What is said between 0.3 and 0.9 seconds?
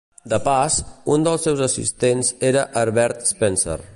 De pas,